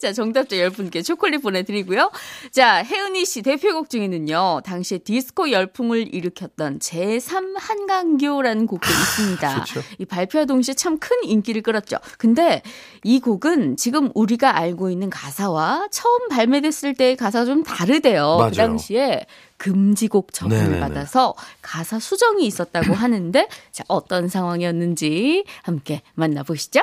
자, 0.00 0.12
정답자 0.12 0.56
10분께 0.56 1.04
초콜릿 1.04 1.42
보내드리고요. 1.42 2.10
자, 2.52 2.63
자, 2.64 2.82
혜은이 2.82 3.26
씨 3.26 3.42
대표곡 3.42 3.90
중에는요, 3.90 4.62
당시에 4.64 4.96
디스코 4.96 5.50
열풍을 5.50 6.14
일으켰던 6.14 6.78
제3 6.78 7.56
한강교라는 7.58 8.66
곡도 8.66 8.88
있습니다. 8.88 9.64
좋죠. 9.66 9.82
이 9.98 10.06
발표와 10.06 10.46
동시에 10.46 10.72
참 10.72 10.98
큰 10.98 11.10
인기를 11.24 11.60
끌었죠. 11.60 11.98
근데 12.16 12.62
이 13.02 13.20
곡은 13.20 13.76
지금 13.76 14.10
우리가 14.14 14.56
알고 14.56 14.88
있는 14.88 15.10
가사와 15.10 15.88
처음 15.90 16.28
발매됐을 16.30 16.94
때의 16.94 17.16
가사가 17.16 17.44
좀 17.44 17.62
다르대요. 17.64 18.36
맞아요. 18.38 18.48
그 18.48 18.56
당시에 18.56 19.26
금지곡 19.58 20.32
처분을. 20.32 20.80
받아서 20.80 21.34
가사 21.60 21.98
수정이 21.98 22.46
있었다고 22.46 22.94
하는데, 22.94 23.46
자, 23.72 23.84
어떤 23.88 24.28
상황이었는지 24.28 25.44
함께 25.62 26.00
만나보시죠. 26.14 26.80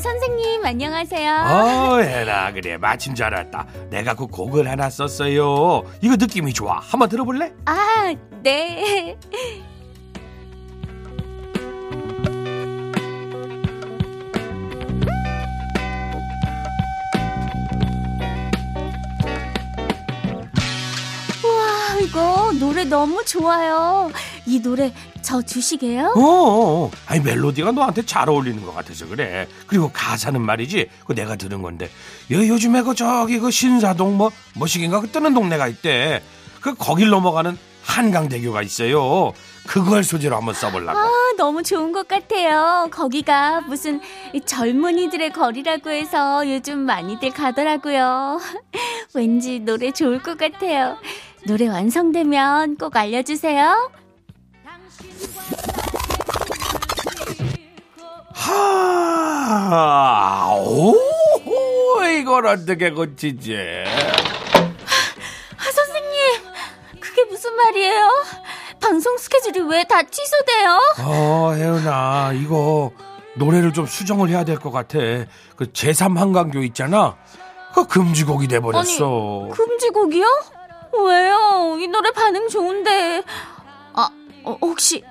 선생님 0.00 0.64
안녕하세요. 0.64 1.32
어, 1.32 1.98
해나 2.00 2.52
그래 2.52 2.76
마침 2.78 3.14
잘 3.14 3.34
왔다. 3.34 3.66
내가 3.90 4.14
그 4.14 4.26
곡을 4.26 4.68
하나 4.68 4.88
썼어요. 4.88 5.82
이거 6.00 6.16
느낌이 6.16 6.52
좋아. 6.52 6.78
한번 6.80 7.08
들어볼래? 7.08 7.52
아, 7.66 8.14
네. 8.42 9.16
와, 21.44 21.98
이거 22.00 22.52
노래 22.58 22.84
너무 22.84 23.24
좋아요. 23.24 24.10
이 24.46 24.60
노래 24.60 24.92
저 25.22 25.42
주시게요? 25.42 26.14
어, 26.16 26.20
어, 26.20 26.84
어. 26.84 26.90
아니 27.06 27.20
멜로디가 27.20 27.72
너한테 27.72 28.04
잘 28.04 28.28
어울리는 28.28 28.64
것 28.64 28.74
같아서 28.74 29.06
그래. 29.06 29.46
그리고 29.66 29.90
가사는 29.92 30.40
말이지. 30.40 30.88
그 31.06 31.14
내가 31.14 31.36
들은 31.36 31.62
건데. 31.62 31.90
요, 32.30 32.46
요즘에 32.46 32.82
그 32.82 32.94
저기 32.94 33.38
그 33.38 33.50
신사동 33.50 34.16
뭐 34.16 34.30
뭐시긴가 34.56 35.00
그 35.00 35.08
뜨는 35.08 35.34
동네가 35.34 35.68
있대. 35.68 36.22
그 36.60 36.74
거길 36.74 37.08
넘어가는 37.10 37.56
한강대교가 37.82 38.62
있어요. 38.62 39.32
그걸 39.66 40.04
소재로 40.04 40.36
한번 40.36 40.54
써보려고. 40.54 40.98
아, 40.98 41.08
너무 41.36 41.62
좋은 41.62 41.92
것 41.92 42.08
같아요. 42.08 42.88
거기가 42.90 43.62
무슨 43.62 44.00
젊은이들의 44.44 45.32
거리라고 45.32 45.90
해서 45.90 46.48
요즘 46.48 46.80
많이들 46.80 47.30
가더라고요. 47.30 48.40
왠지 49.14 49.60
노래 49.60 49.90
좋을 49.92 50.22
것 50.22 50.38
같아요. 50.38 50.96
노래 51.46 51.68
완성되면 51.68 52.76
꼭 52.76 52.96
알려주세요. 52.96 53.90
하, 59.70 60.54
오, 60.56 60.96
이걸 62.18 62.46
어떻게 62.46 62.90
고치지? 62.90 63.54
아, 65.56 65.62
선생님, 65.72 66.42
그게 67.00 67.24
무슨 67.24 67.54
말이에요? 67.54 68.10
방송 68.80 69.16
스케줄이 69.18 69.60
왜 69.60 69.84
다 69.84 70.02
취소돼요? 70.02 70.78
어, 71.04 71.52
혜은아, 71.54 72.32
이거 72.34 72.92
노래를 73.36 73.72
좀 73.72 73.86
수정을 73.86 74.28
해야 74.30 74.42
될 74.44 74.58
것 74.58 74.70
같아. 74.70 74.98
그 75.56 75.66
제3 75.72 76.16
한강교 76.16 76.62
있잖아. 76.64 77.16
그 77.74 77.86
금지곡이 77.86 78.48
돼버렸어. 78.48 79.48
금지곡이요? 79.52 80.24
왜요? 81.04 81.76
이 81.80 81.86
노래 81.88 82.10
반응 82.10 82.48
좋은데. 82.48 83.22
아, 83.92 84.08
어, 84.44 84.56
혹시 84.62 85.00
추- 85.00 85.06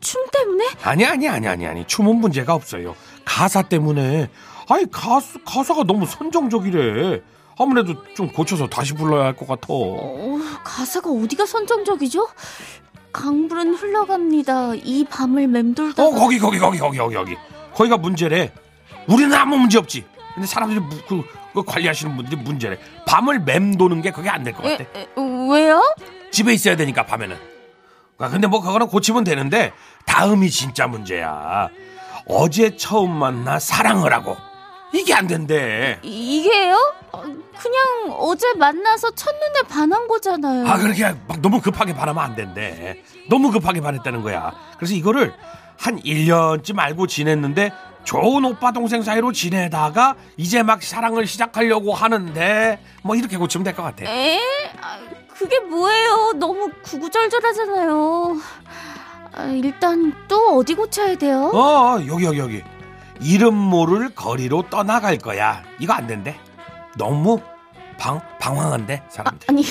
춤 0.00 0.26
때문에? 0.32 0.64
아니, 0.82 1.04
아니, 1.04 1.28
아니, 1.28 1.46
아니, 1.48 1.66
아니. 1.66 1.86
춤은 1.86 2.16
문제가 2.16 2.54
없어요. 2.54 2.94
가사 3.24 3.62
때문에. 3.62 4.28
아니, 4.68 4.90
가사, 4.90 5.38
가사가 5.44 5.84
너무 5.84 6.06
선정적이래. 6.06 7.22
아무래도 7.58 7.94
좀 8.14 8.30
고쳐서 8.32 8.68
다시 8.68 8.94
불러야 8.94 9.24
할 9.26 9.36
것 9.36 9.46
같아. 9.46 9.66
어, 9.70 10.38
가사가 10.64 11.10
어디가 11.10 11.46
선정적이죠? 11.46 12.28
강불은 13.12 13.74
흘러갑니다. 13.74 14.74
이 14.76 15.04
밤을 15.04 15.48
맴돌다. 15.48 16.02
어, 16.04 16.10
거기, 16.10 16.38
거기, 16.38 16.58
거기, 16.58 16.78
거기, 16.78 16.98
거기, 16.98 17.14
거기. 17.14 17.36
거기가 17.74 17.96
문제래. 17.96 18.52
우리는 19.08 19.32
아무 19.34 19.56
문제 19.58 19.78
없지. 19.78 20.04
근데 20.34 20.46
사람들이 20.46 20.80
무- 20.80 20.96
그, 21.08 21.22
그 21.52 21.62
관리하시는 21.64 22.14
분들이 22.16 22.36
문제래. 22.36 22.78
밤을 23.06 23.40
맴도는 23.40 24.02
게 24.02 24.10
그게 24.12 24.28
안 24.30 24.44
될 24.44 24.52
것 24.54 24.62
같아. 24.62 24.84
에, 24.84 25.00
에, 25.02 25.08
왜요? 25.50 25.82
집에 26.30 26.52
있어야 26.54 26.76
되니까 26.76 27.04
밤에는. 27.04 27.36
아, 28.20 28.28
근데 28.28 28.46
뭐 28.46 28.60
그거는 28.60 28.86
고치면 28.88 29.24
되는데 29.24 29.72
다음이 30.06 30.50
진짜 30.50 30.86
문제야. 30.86 31.68
어제 32.26 32.76
처음 32.76 33.10
만나 33.12 33.58
사랑을 33.58 34.12
하고 34.12 34.36
이게 34.92 35.14
안 35.14 35.26
된대. 35.26 35.98
이- 36.02 36.40
이게요? 36.40 36.74
어, 37.12 37.22
그냥 37.22 38.16
어제 38.18 38.52
만나서 38.54 39.10
첫눈에 39.12 39.62
반한 39.68 40.06
거잖아요. 40.06 40.68
아 40.68 40.76
그렇게 40.78 41.04
막 41.26 41.40
너무 41.40 41.60
급하게 41.60 41.94
반하면 41.94 42.22
안 42.24 42.36
된대. 42.36 43.02
너무 43.28 43.50
급하게 43.50 43.80
반했다는 43.80 44.22
거야. 44.22 44.52
그래서 44.76 44.94
이거를 44.94 45.32
한 45.78 45.98
1년쯤 46.00 46.78
알고 46.78 47.06
지냈는데 47.06 47.72
좋은 48.04 48.44
오빠 48.44 48.70
동생 48.72 49.02
사이로 49.02 49.32
지내다가 49.32 50.14
이제 50.36 50.62
막 50.62 50.82
사랑을 50.82 51.26
시작하려고 51.26 51.94
하는데 51.94 52.80
뭐 53.02 53.16
이렇게 53.16 53.36
고치면 53.36 53.64
될 53.64 53.74
것 53.74 53.82
같아. 53.82 54.04
에? 54.04 54.40
아, 55.40 55.42
그게 55.42 55.58
뭐예요? 55.60 56.32
너무 56.36 56.70
구구절절하잖아요. 56.82 58.36
아, 59.32 59.44
일단 59.44 60.12
또 60.28 60.56
어디 60.58 60.74
고쳐야 60.74 61.16
돼요? 61.16 61.50
어 61.54 61.98
여기 62.06 62.24
여기 62.26 62.38
여기 62.38 62.62
이름 63.20 63.54
모를 63.54 64.10
거리로 64.14 64.68
떠나갈 64.68 65.16
거야 65.18 65.62
이거 65.78 65.92
안 65.94 66.06
된대 66.06 66.38
너무 66.98 67.40
방 67.98 68.20
방황한데 68.38 69.04
사람들 69.08 69.46
아니 69.48 69.64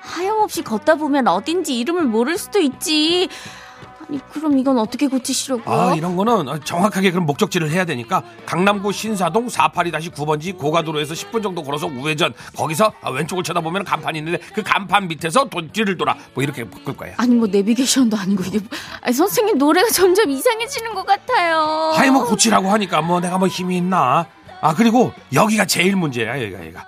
하염없이 0.00 0.62
걷다 0.62 0.94
보면 0.94 1.26
어딘지 1.28 1.78
이름을 1.78 2.04
모를 2.04 2.38
수도 2.38 2.60
있지. 2.60 3.28
아니 4.08 4.18
그럼 4.32 4.58
이건 4.58 4.78
어떻게 4.78 5.06
고치시려고요? 5.06 5.74
아 5.74 5.94
이런 5.94 6.16
거는 6.16 6.60
정확하게 6.64 7.10
그런 7.10 7.26
목적지를 7.26 7.70
해야 7.70 7.84
되니까 7.84 8.22
강남구 8.46 8.92
신사동 8.92 9.46
482-9번지 9.48 10.56
고가도로에서 10.58 11.14
10분 11.14 11.42
정도 11.42 11.62
걸어서 11.62 11.86
우회전. 11.86 12.34
거기서 12.56 12.92
아, 13.02 13.10
왼쪽을 13.10 13.42
쳐다보면 13.44 13.84
간판이 13.84 14.18
있는데 14.18 14.38
그 14.54 14.62
간판 14.62 15.08
밑에서 15.08 15.44
돈지를 15.46 15.96
돌아 15.96 16.16
뭐 16.34 16.42
이렇게 16.42 16.68
바꿀 16.68 16.96
거야 16.96 17.14
아니 17.16 17.34
뭐 17.34 17.46
내비게이션도 17.46 18.16
아니고 18.16 18.44
이게 18.44 18.58
뭐- 18.58 18.68
아니, 19.02 19.12
선생님 19.14 19.58
노래가 19.58 19.88
점점 19.90 20.30
이상해지는 20.30 20.94
것 20.94 21.06
같아요. 21.06 21.92
아니 21.96 22.10
뭐 22.10 22.24
고치라고 22.24 22.68
하니까 22.70 23.02
뭐 23.02 23.20
내가 23.20 23.38
뭐 23.38 23.48
힘이 23.48 23.78
있나? 23.78 24.26
아 24.60 24.74
그리고 24.74 25.12
여기가 25.32 25.64
제일 25.66 25.96
문제야 25.96 26.40
여기가 26.42 26.58
여기가. 26.60 26.86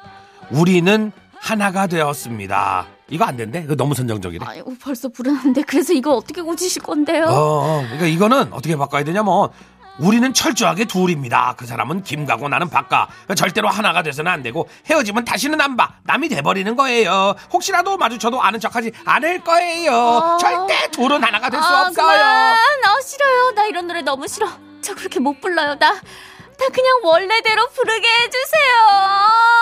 우리는 0.51 1.13
하나가 1.41 1.87
되었습니다 1.87 2.87
이거 3.09 3.25
안 3.25 3.37
된대 3.37 3.61
이거 3.61 3.75
너무 3.77 3.95
선정적이래 3.95 4.45
아이고 4.47 4.75
벌써 4.83 5.09
불안한데 5.09 5.63
그래서 5.63 5.93
이거 5.93 6.15
어떻게 6.15 6.43
고치실 6.43 6.83
건데요? 6.83 7.25
어, 7.27 7.31
어, 7.31 7.83
그러니까 7.85 8.07
이거는 8.07 8.53
어떻게 8.53 8.77
바꿔야 8.77 9.05
되냐면 9.05 9.51
우리는 9.99 10.35
철저하게 10.35 10.85
둘입니다. 10.85 11.55
그 11.57 11.67
사람은 11.67 12.03
김가고 12.03 12.51
나는 12.51 12.69
박가. 12.69 13.09
그러니까 13.09 13.35
절대로 13.35 13.69
하나가 13.69 14.03
돼서는 14.03 14.31
안 14.31 14.43
되고 14.43 14.69
헤어지면 14.91 15.25
다시는 15.25 15.59
안 15.61 15.77
봐. 15.77 15.95
남이 16.05 16.29
돼버리는 16.29 16.77
거예요. 16.77 17.35
혹시라도 17.51 17.97
마주쳐도 17.97 18.43
아는 18.43 18.61
척하지 18.61 18.93
않을 19.07 19.41
거예요. 19.43 19.93
어. 19.93 20.37
절대 20.39 20.91
둘은 20.91 21.25
하나가 21.25 21.49
될수 21.49 21.67
아, 21.67 21.87
없어요. 21.87 21.95
그만. 21.95 22.57
나 22.83 23.01
싫어요. 23.01 23.53
나 23.55 23.65
이런 23.65 23.87
노래 23.87 24.03
너무 24.03 24.29
싫어. 24.29 24.47
저 24.83 24.95
그렇게 24.95 25.19
못 25.19 25.41
불러요. 25.41 25.79
나, 25.79 25.93
나 25.95 26.69
그냥 26.73 27.01
원래대로 27.03 27.67
부르게 27.69 28.07
해주세요. 28.07 29.56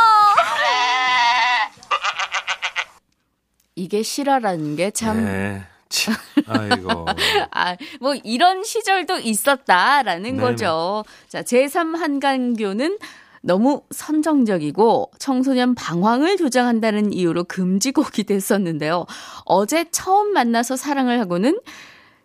이게 3.76 4.02
실화라는 4.02 4.76
게 4.76 4.90
참 4.92 5.24
네. 5.24 5.62
참, 5.88 6.14
아이고. 6.46 7.06
아, 7.52 7.76
뭐 8.00 8.14
이런 8.24 8.64
시절도 8.64 9.18
있었다라는 9.18 10.22
네네. 10.36 10.42
거죠. 10.42 11.04
자, 11.28 11.42
제3 11.42 11.96
한강교는 11.96 12.98
너무 13.42 13.82
선정적이고 13.90 15.12
청소년 15.18 15.74
방황을 15.74 16.36
조장한다는 16.36 17.12
이유로 17.12 17.44
금지곡이 17.44 18.24
됐었는데요. 18.24 19.06
어제 19.44 19.84
처음 19.90 20.32
만나서 20.32 20.76
사랑을 20.76 21.20
하고는 21.20 21.60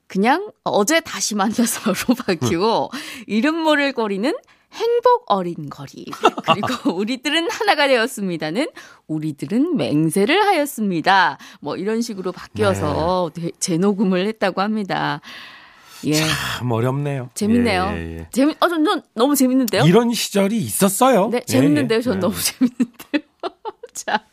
그냥 0.08 0.52
어제 0.64 1.00
다시 1.02 1.36
만나서로 1.36 2.16
바뀌고 2.26 2.90
이름 3.28 3.56
모를 3.56 3.92
거리는 3.92 4.34
행복 4.74 5.24
어린 5.28 5.70
거리. 5.70 6.06
그리고 6.44 6.94
우리들은 6.96 7.50
하나가 7.52 7.88
되었습니다는 7.88 8.68
우리들은 9.08 9.76
맹세를 9.78 10.46
하였습니다. 10.46 11.38
뭐 11.60 11.76
이런 11.76 12.02
식으로 12.02 12.32
바뀌어서 12.32 13.32
되- 13.34 13.52
재녹음을 13.60 14.26
했다고 14.28 14.62
합니다. 14.62 15.22
예. 16.06 16.14
참 16.14 16.72
어렵네요. 16.72 17.30
재밌네요. 17.34 17.94
예, 17.94 17.98
예, 17.98 18.18
예. 18.20 18.28
재미, 18.32 18.56
어, 18.62 18.70
전, 18.70 18.86
전 18.86 19.02
너무 19.16 19.36
재밌는데요? 19.36 19.84
이런 19.86 20.14
시절이 20.14 20.58
있었어요. 20.58 21.28
네, 21.30 21.38
예, 21.38 21.46
재밌는데요. 21.46 21.98
예. 21.98 22.02
전 22.02 22.14
네. 22.16 22.20
너무 22.22 22.36
재밌는데요. 22.40 23.24
자, 23.94 24.24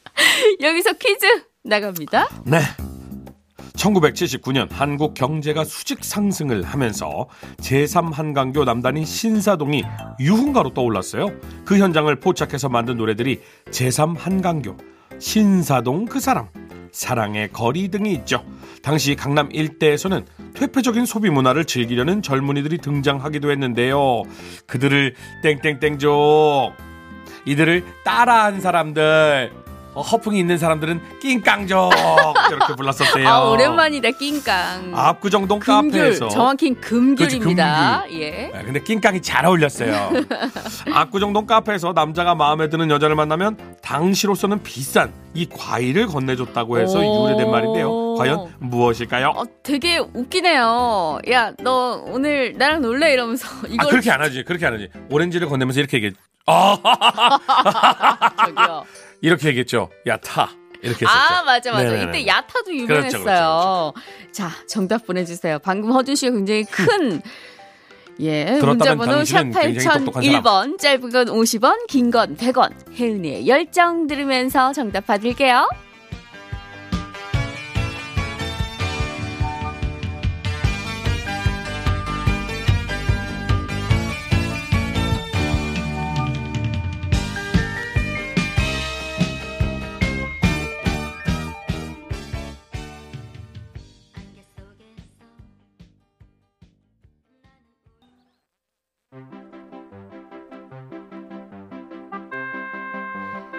여기서 0.61 0.93
퀴즈 0.93 1.27
나갑니다. 1.65 2.29
네. 2.45 2.61
1979년 3.77 4.69
한국 4.71 5.15
경제가 5.15 5.65
수직 5.65 6.03
상승을 6.03 6.63
하면서 6.63 7.29
제3한강교 7.59 8.65
남단인 8.65 9.05
신사동이 9.05 9.85
유흥가로 10.19 10.75
떠올랐어요. 10.75 11.31
그 11.65 11.79
현장을 11.79 12.15
포착해서 12.17 12.69
만든 12.69 12.97
노래들이 12.97 13.41
제3한강교, 13.71 14.77
신사동 15.19 16.07
그 16.07 16.21
사람, 16.21 16.49
사랑의 16.91 17.53
거리 17.53 17.89
등이 17.89 18.13
있죠. 18.15 18.43
당시 18.83 19.15
강남 19.15 19.51
일대에서는 19.53 20.25
퇴폐적인 20.55 21.05
소비 21.05 21.29
문화를 21.29 21.67
즐기려는 21.67 22.23
젊은이들이 22.23 22.79
등장하기도 22.79 23.51
했는데요. 23.51 24.23
그들을 24.67 25.15
땡땡땡족 25.43 26.73
이들을 27.45 27.85
따라한 28.05 28.61
사람들 28.61 29.53
어, 29.53 29.66
허풍이 30.01 30.39
있는 30.39 30.59
사람들은 30.59 31.01
낑깡족 31.21 31.93
이렇게 32.51 32.75
불렀었대요. 32.77 33.29
아, 33.29 33.51
오랜만이다, 33.51 34.11
낑깡. 34.11 34.93
압구정동 34.95 35.59
금귤, 35.59 35.91
카페에서 35.91 36.29
정확히 36.29 36.75
금귤입니다. 36.75 38.05
예. 38.13 38.51
네, 38.53 38.63
근데 38.65 38.81
낑깡이 38.81 39.23
잘 39.23 39.47
어울렸어요. 39.47 40.11
압구정동 40.93 41.47
카페에서 41.47 41.93
남자가 41.93 42.35
마음에 42.35 42.69
드는 42.69 42.91
여자를 42.91 43.17
만나면 43.17 43.57
당시로서는 43.83 44.63
비싼 44.63 45.13
이 45.35 45.47
과일을 45.49 46.07
건네줬다고 46.07 46.79
해서 46.79 46.99
오. 46.99 47.27
유래된 47.29 47.51
말인데요. 47.51 48.15
과연 48.17 48.55
무엇일까요? 48.59 49.33
어, 49.37 49.45
되게 49.63 49.99
웃기네요. 49.99 51.19
야, 51.31 51.53
너 51.61 52.03
오늘 52.07 52.55
나랑 52.57 52.81
놀래? 52.83 53.13
이러면서. 53.13 53.47
이걸 53.69 53.87
아 53.87 53.91
그렇게 53.91 54.11
안 54.11 54.23
하지. 54.23 54.43
그렇게 54.45 54.65
안 54.67 54.75
하지. 54.75 54.89
오렌지를 55.11 55.49
건네면서 55.49 55.81
이렇게 55.81 55.99
얘기해. 55.99 56.13
아 56.47 56.79
저기요. 58.47 58.85
이렇게 59.21 59.49
얘기했죠. 59.49 59.91
야 60.07 60.17
타. 60.19 60.51
이렇게 60.83 61.05
했었죠. 61.07 61.35
아, 61.35 61.43
맞아, 61.43 61.73
맞아. 61.73 61.85
네네네. 61.91 62.03
이때 62.21 62.27
야타도 62.27 62.65
그렇죠, 62.67 62.77
유명했어요. 62.77 63.23
그렇죠, 63.23 63.95
자, 64.31 64.51
정답 64.69 65.07
보내주세요. 65.07 65.59
방금 65.61 65.91
허준 65.91 66.15
씨가 66.15 66.33
굉장히 66.37 66.65
큰, 66.65 67.23
예, 68.21 68.59
문자번호 68.61 69.25
샵 69.25 69.39
당신은 69.51 69.53
굉장히 69.75 69.99
똑똑한 70.05 70.23
사람. 70.23 70.43
8001번, 70.43 70.79
짧은 70.79 71.11
건 71.11 71.27
50원, 71.27 71.87
긴 71.89 72.11
건 72.11 72.37
100원, 72.37 72.73
혜은이의 72.95 73.49
열정 73.49 74.07
들으면서 74.07 74.73
정답 74.75 75.07
받을게요. 75.07 75.69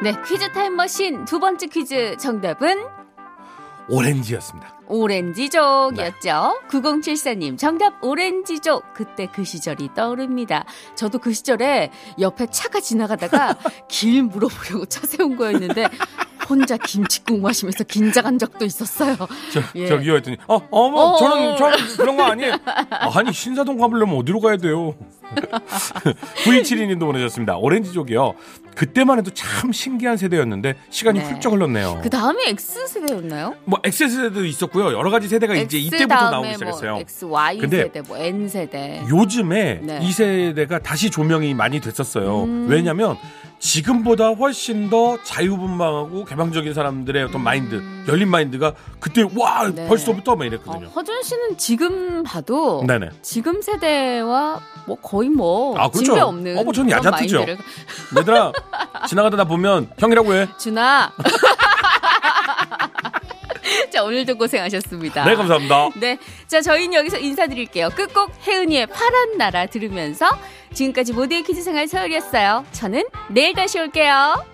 네, 0.03 0.13
퀴즈 0.27 0.51
타임머신 0.51 1.25
두 1.25 1.39
번째 1.39 1.65
퀴즈 1.67 2.17
정답은 2.17 2.85
오렌지였습니다. 3.89 4.75
오렌지족이었죠. 4.87 6.61
9074님, 6.69 7.57
정답 7.57 8.03
오렌지족. 8.03 8.93
그때 8.93 9.27
그 9.33 9.43
시절이 9.43 9.89
떠오릅니다. 9.95 10.65
저도 10.95 11.17
그 11.19 11.33
시절에 11.33 11.91
옆에 12.19 12.45
차가 12.47 12.79
지나가다가 12.79 13.57
길 13.89 14.23
물어보려고 14.23 14.85
차 14.85 15.05
세운 15.07 15.35
거였는데 15.35 15.87
혼자 16.47 16.77
김치국 16.77 17.41
마시면서 17.41 17.83
긴장한 17.83 18.37
적도 18.37 18.65
있었어요. 18.65 19.15
저, 19.51 19.61
예. 19.75 19.87
저기요 19.87 20.15
했더니 20.17 20.37
어 20.47 20.59
어머 20.69 20.97
어. 20.97 21.17
저는 21.17 21.57
저는 21.57 21.77
그런 21.97 22.17
거 22.17 22.23
아니에요. 22.23 22.53
아니 23.15 23.33
신사동 23.33 23.77
가보려면 23.77 24.17
어디로 24.17 24.39
가야 24.39 24.57
돼요? 24.57 24.95
9272님도 26.45 26.99
보내셨습니다. 27.01 27.57
오렌지족이요. 27.57 28.33
그때만 28.75 29.17
해도 29.17 29.31
참 29.33 29.71
신기한 29.71 30.17
세대였는데 30.17 30.75
시간이 30.91 31.19
네. 31.19 31.25
훌쩍 31.25 31.53
흘렀네요. 31.53 31.99
그 32.03 32.11
다음에 32.11 32.49
X세대였나요? 32.49 33.55
뭐 33.65 33.79
X세대도 33.83 34.45
있었고요. 34.45 34.93
여러 34.95 35.09
가지 35.09 35.27
세대가 35.27 35.55
이제 35.55 35.77
X 35.79 35.87
이때부터 35.87 36.15
다음에 36.15 36.31
나오기 36.31 36.53
시작했어요. 36.53 36.91
뭐 36.91 36.99
X, 37.01 37.25
Y 37.25 37.57
근데 37.57 37.77
세대, 37.83 38.01
뭐 38.01 38.17
N 38.17 38.47
세대. 38.47 39.03
요즘에 39.09 39.79
네. 39.81 39.99
이 40.03 40.11
세대가 40.11 40.77
다시 40.77 41.09
조명이 41.09 41.55
많이 41.55 41.79
됐었어요. 41.79 42.43
음. 42.43 42.67
왜냐면 42.69 43.17
지금보다 43.59 44.29
훨씬 44.29 44.91
더 44.91 45.17
자유분방하고 45.23 46.25
개방적인 46.25 46.75
사람들의 46.75 47.23
어떤 47.23 47.41
마인드, 47.41 47.81
열린 48.07 48.29
마인드가 48.29 48.73
그때 48.99 49.23
와 49.35 49.65
음. 49.65 49.73
네. 49.73 49.87
벌써부터 49.87 50.35
막 50.35 50.43
어, 50.43 50.45
이랬거든요. 50.45 50.87
허준 50.89 51.23
씨는 51.23 51.57
지금 51.57 52.21
봐도 52.21 52.83
네네. 52.85 53.09
지금 53.23 53.63
세대와 53.63 54.61
뭐 54.85 54.97
거의 55.01 55.16
뭐 55.25 55.77
아, 55.77 55.89
그렇죠. 55.89 56.13
없는 56.13 56.57
어, 56.57 56.63
뭐 56.63 56.73
저는 56.73 56.89
그런 56.89 57.05
야자트죠. 57.05 57.37
마인드를 57.37 57.57
얘들아 58.17 58.51
지나가다 59.07 59.37
나 59.37 59.43
보면 59.43 59.89
형이라고 59.97 60.33
해. 60.33 60.47
준아. 60.57 61.13
자, 63.91 64.03
오늘도 64.03 64.37
고생하셨습니다. 64.37 65.25
네 65.25 65.35
감사합니다. 65.35 65.89
네. 65.95 66.17
자, 66.47 66.61
저희는 66.61 66.93
여기서 66.93 67.17
인사드릴게요. 67.17 67.89
끝곡 67.89 68.31
혜은이의 68.47 68.87
파란 68.87 69.37
나라 69.37 69.65
들으면서 69.65 70.27
지금까지 70.73 71.13
모두의 71.13 71.43
퀴즈 71.43 71.61
생활 71.63 71.87
서울이었어요. 71.87 72.65
저는 72.71 73.03
내일 73.29 73.53
다시 73.53 73.79
올게요. 73.79 74.45